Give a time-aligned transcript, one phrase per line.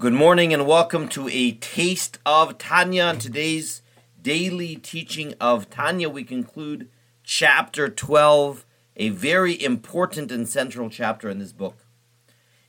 [0.00, 3.08] Good morning and welcome to a taste of Tanya.
[3.08, 3.82] In today's
[4.22, 6.88] daily teaching of Tanya, we conclude
[7.22, 8.64] chapter 12,
[8.96, 11.84] a very important and central chapter in this book.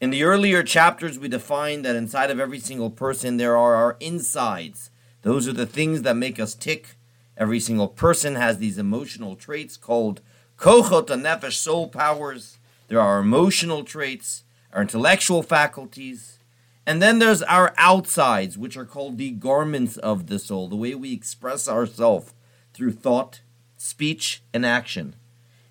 [0.00, 3.96] In the earlier chapters, we defined that inside of every single person there are our
[3.98, 4.92] insides.
[5.22, 6.94] Those are the things that make us tick.
[7.36, 10.20] Every single person has these emotional traits called
[10.56, 12.58] kochot nefesh, soul powers.
[12.86, 16.38] There are emotional traits, our intellectual faculties.
[16.86, 20.94] And then there's our outsides, which are called the garments of the soul, the way
[20.94, 22.32] we express ourselves
[22.72, 23.40] through thought,
[23.76, 25.16] speech, and action.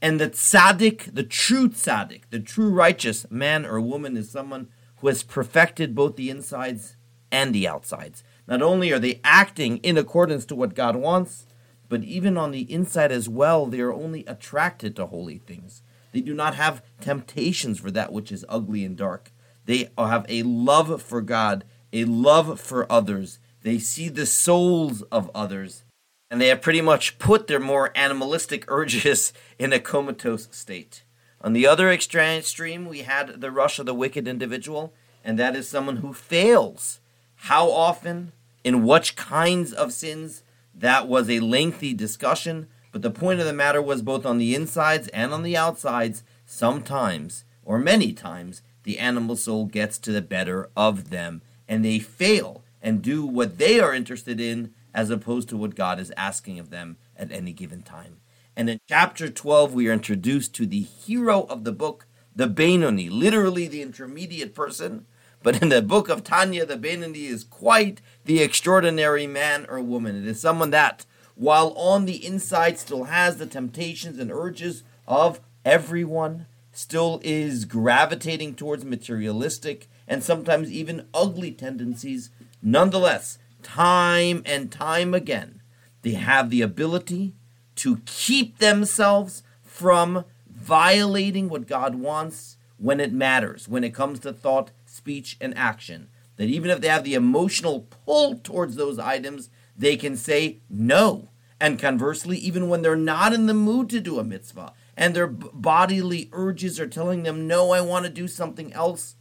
[0.00, 5.08] And the tzaddik, the true tzaddik, the true righteous man or woman is someone who
[5.08, 6.96] has perfected both the insides
[7.32, 8.22] and the outsides.
[8.46, 11.46] Not only are they acting in accordance to what God wants,
[11.88, 15.82] but even on the inside as well, they are only attracted to holy things.
[16.12, 19.32] They do not have temptations for that which is ugly and dark.
[19.70, 23.38] They have a love for God, a love for others.
[23.62, 25.84] They see the souls of others,
[26.28, 31.04] and they have pretty much put their more animalistic urges in a comatose state.
[31.40, 35.68] On the other extreme, we had the rasha of the wicked individual, and that is
[35.68, 36.98] someone who fails.
[37.36, 38.32] How often,
[38.64, 40.42] in what kinds of sins,
[40.74, 44.52] that was a lengthy discussion, but the point of the matter was both on the
[44.52, 50.22] insides and on the outsides, sometimes, or many times, the animal soul gets to the
[50.22, 55.48] better of them, and they fail and do what they are interested in as opposed
[55.48, 58.16] to what God is asking of them at any given time.
[58.56, 63.08] And in chapter 12, we are introduced to the hero of the book, the Benoni,
[63.08, 65.06] literally the intermediate person.
[65.42, 70.16] But in the book of Tanya, the Benoni is quite the extraordinary man or woman.
[70.16, 75.40] It is someone that, while on the inside, still has the temptations and urges of
[75.64, 76.46] everyone,
[76.80, 82.30] still is gravitating towards materialistic and sometimes even ugly tendencies.
[82.62, 85.60] Nonetheless, time and time again,
[86.00, 87.34] they have the ability
[87.76, 94.32] to keep themselves from violating what God wants when it matters, when it comes to
[94.32, 96.08] thought, speech, and action.
[96.36, 101.28] That even if they have the emotional pull towards those items, they can say no.
[101.60, 105.26] And conversely, even when they're not in the mood to do a mitzvah and their
[105.26, 109.16] bodily urges are telling them, no, I want to do something else,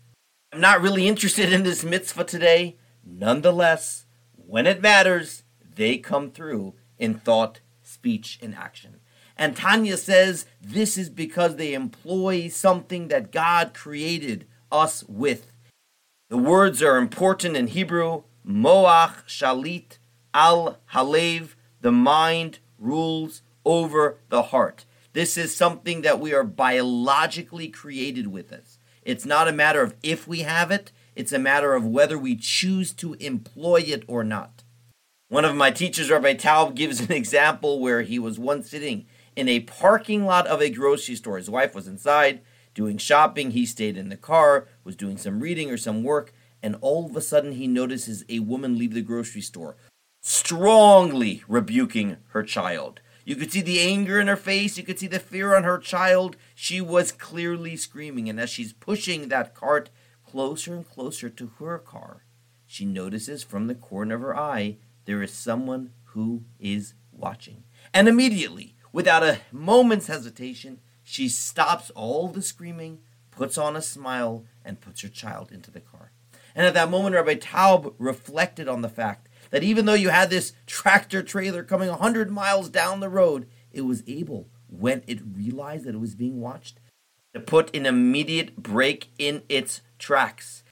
[0.54, 4.06] I'm not really interested in this mitzvah today, nonetheless,
[4.36, 5.44] when it matters,
[5.76, 9.02] they come through in thought, speech, and action.
[9.38, 15.52] And Tanya says this is because they employ something that God created us with.
[16.30, 19.98] The words are important in Hebrew Moach Shalit
[20.34, 24.86] Al Halev, the mind rules over the heart.
[25.14, 28.78] This is something that we are biologically created with us.
[29.04, 32.36] It's not a matter of if we have it, it's a matter of whether we
[32.36, 34.64] choose to employ it or not.
[35.30, 39.48] One of my teachers, Rabbi Taub, gives an example where he was once sitting in
[39.48, 41.38] a parking lot of a grocery store.
[41.38, 42.42] His wife was inside
[42.74, 43.52] doing shopping.
[43.52, 47.16] He stayed in the car, was doing some reading or some work, and all of
[47.16, 49.76] a sudden he notices a woman leave the grocery store,
[50.22, 53.02] strongly rebuking her child.
[53.26, 55.78] You could see the anger in her face, you could see the fear on her
[55.78, 56.36] child.
[56.56, 59.90] She was clearly screaming, and as she's pushing that cart
[60.26, 62.24] closer and closer to her car,
[62.66, 67.64] she notices from the corner of her eye there is someone who is watching.
[67.94, 73.00] And immediately, Without a moment's hesitation, she stops all the screaming,
[73.30, 76.12] puts on a smile, and puts her child into the car.
[76.56, 80.30] And at that moment, Rabbi Taub reflected on the fact that even though you had
[80.30, 85.86] this tractor trailer coming 100 miles down the road, it was able, when it realized
[85.86, 86.80] that it was being watched,
[87.34, 90.64] to put an immediate brake in its tracks.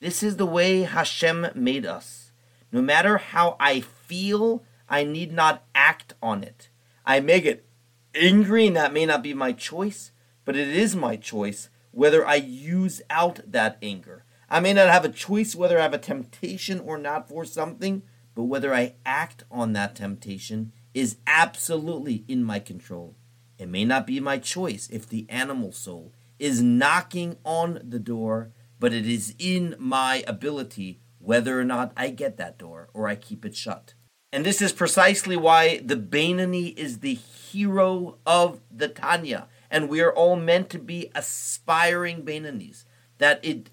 [0.00, 2.32] This is the way Hashem made us.
[2.72, 6.68] No matter how I feel, I need not act on it.
[7.04, 7.66] I may get
[8.14, 10.12] angry, and that may not be my choice,
[10.44, 14.24] but it is my choice whether I use out that anger.
[14.50, 18.02] I may not have a choice whether I have a temptation or not for something,
[18.34, 23.14] but whether I act on that temptation is absolutely in my control.
[23.58, 28.50] It may not be my choice if the animal soul is knocking on the door,
[28.80, 33.14] but it is in my ability whether or not I get that door or I
[33.14, 33.94] keep it shut.
[34.32, 39.48] And this is precisely why the Benoni is the hero of the Tanya.
[39.70, 42.84] And we are all meant to be aspiring Benonis.
[43.18, 43.70] That it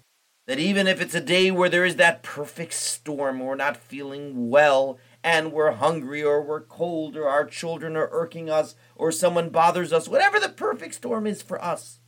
[0.48, 4.48] that even if it's a day where there is that perfect storm, we're not feeling
[4.48, 9.50] well, and we're hungry or we're cold, or our children are irking us, or someone
[9.50, 12.00] bothers us, whatever the perfect storm is for us.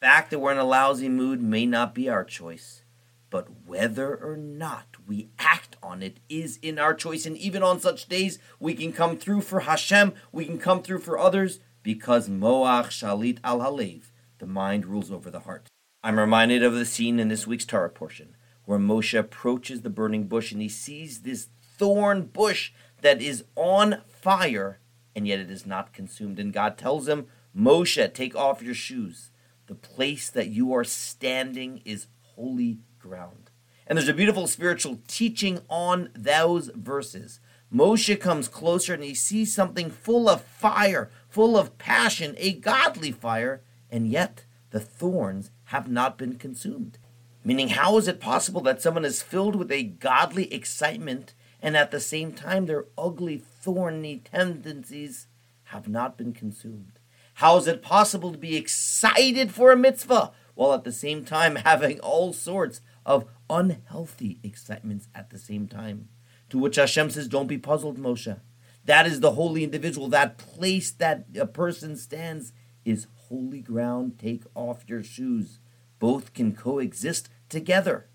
[0.00, 2.82] The fact that we're in a lousy mood may not be our choice.
[3.30, 7.24] but whether or not we act on it is in our choice.
[7.24, 10.98] And even on such days, we can come through for Hashem, we can come through
[10.98, 15.68] for others, because Moach Shalit al Halev, the mind rules over the heart.
[16.02, 20.28] I'm reminded of the scene in this week's Torah portion where Moshe approaches the burning
[20.28, 24.80] bush and he sees this thorn bush that is on fire
[25.14, 26.38] and yet it is not consumed.
[26.38, 29.30] And God tells him, Moshe, take off your shoes.
[29.66, 33.50] The place that you are standing is holy ground.
[33.86, 37.40] And there's a beautiful spiritual teaching on those verses.
[37.70, 43.12] Moshe comes closer and he sees something full of fire, full of passion, a godly
[43.12, 46.98] fire, and yet the thorns have not been consumed.
[47.44, 51.90] Meaning, how is it possible that someone is filled with a godly excitement and at
[51.90, 55.26] the same time their ugly, thorny tendencies
[55.64, 56.98] have not been consumed?
[57.34, 61.56] How is it possible to be excited for a mitzvah while at the same time
[61.56, 66.08] having all sorts of unhealthy excitements at the same time?
[66.50, 68.38] To which Hashem says, Don't be puzzled, Moshe.
[68.84, 70.08] That is the holy individual.
[70.08, 72.52] That place that a person stands
[72.84, 74.18] is holy ground.
[74.18, 75.60] Take off your shoes.
[75.98, 78.08] Both can coexist together.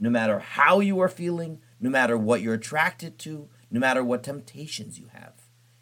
[0.00, 4.22] No matter how you are feeling, no matter what you're attracted to, no matter what
[4.22, 5.34] temptations you have,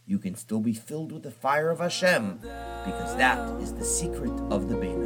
[0.07, 4.33] you can still be filled with the fire of Hashem because that is the secret
[4.51, 4.97] of the Beit.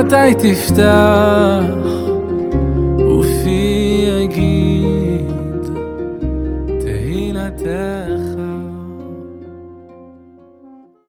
[0.00, 1.89] מתי תפתח.